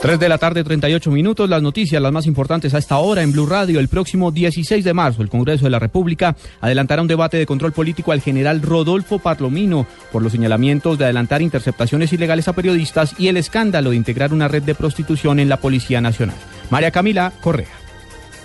[0.00, 1.50] 3 de la tarde, 38 minutos.
[1.50, 3.80] Las noticias, las más importantes a esta hora en Blue Radio.
[3.80, 7.72] El próximo 16 de marzo, el Congreso de la República adelantará un debate de control
[7.72, 13.26] político al general Rodolfo Parlomino por los señalamientos de adelantar interceptaciones ilegales a periodistas y
[13.26, 16.36] el escándalo de integrar una red de prostitución en la Policía Nacional.
[16.70, 17.77] María Camila Correa.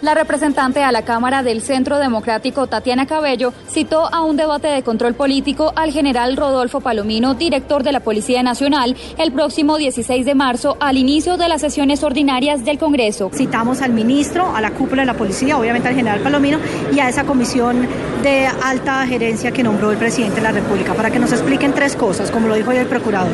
[0.00, 4.84] La representante a la Cámara del Centro Democrático, Tatiana Cabello, citó a un debate de
[4.84, 10.36] control político al general Rodolfo Palomino, director de la Policía Nacional, el próximo 16 de
[10.36, 13.32] marzo al inicio de las sesiones ordinarias del Congreso.
[13.34, 16.60] Citamos al ministro, a la cúpula de la policía, obviamente al general Palomino
[16.94, 17.88] y a esa comisión
[18.22, 21.96] de alta gerencia que nombró el presidente de la República para que nos expliquen tres
[21.96, 23.32] cosas, como lo dijo hoy el procurador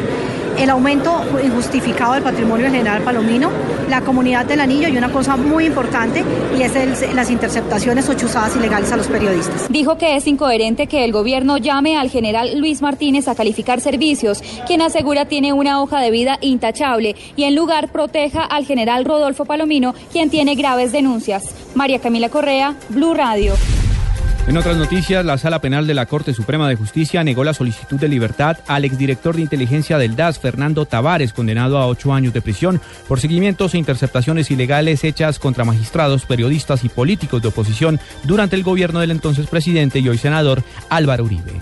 [0.59, 3.51] el aumento injustificado del patrimonio del general Palomino,
[3.89, 6.25] la comunidad del anillo y una cosa muy importante
[6.57, 9.67] y es las interceptaciones o chuzadas ilegales a los periodistas.
[9.69, 14.43] Dijo que es incoherente que el gobierno llame al general Luis Martínez a calificar servicios,
[14.67, 19.45] quien asegura tiene una hoja de vida intachable y en lugar proteja al general Rodolfo
[19.45, 21.55] Palomino, quien tiene graves denuncias.
[21.75, 23.55] María Camila Correa, Blue Radio.
[24.47, 27.99] En otras noticias, la Sala Penal de la Corte Suprema de Justicia negó la solicitud
[27.99, 32.43] de libertad al exdirector de inteligencia del DAS, Fernando Tavares, condenado a ocho años de
[32.43, 32.79] prisión
[33.09, 38.65] por seguimientos e interceptaciones ilegales hechas contra magistrados, periodistas y políticos de oposición durante el
[38.65, 41.53] gobierno del entonces presidente y hoy senador Álvaro Uribe.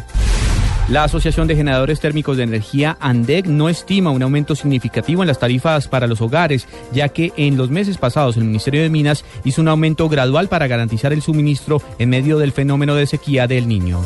[0.88, 5.38] La Asociación de Generadores Térmicos de Energía ANDEC no estima un aumento significativo en las
[5.38, 9.62] tarifas para los hogares, ya que en los meses pasados el Ministerio de Minas hizo
[9.62, 14.00] un aumento gradual para garantizar el suministro en medio del fenómeno de sequía del niño.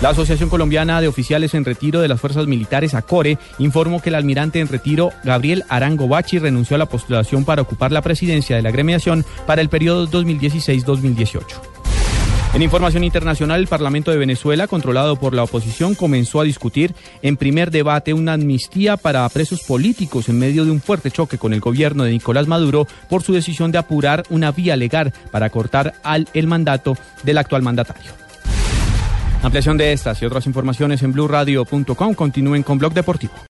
[0.00, 4.16] La Asociación Colombiana de Oficiales en Retiro de las Fuerzas Militares, ACORE, informó que el
[4.16, 8.62] almirante en retiro, Gabriel Arango Bachi, renunció a la postulación para ocupar la presidencia de
[8.62, 11.71] la agremiación para el periodo 2016-2018.
[12.54, 17.38] En información internacional, el Parlamento de Venezuela, controlado por la oposición, comenzó a discutir en
[17.38, 21.60] primer debate una amnistía para presos políticos en medio de un fuerte choque con el
[21.60, 26.28] gobierno de Nicolás Maduro por su decisión de apurar una vía legal para cortar al,
[26.34, 28.12] el mandato del actual mandatario.
[29.42, 32.14] Ampliación de estas y otras informaciones en blurradio.com.
[32.14, 33.32] Continúen con Blog Deportivo.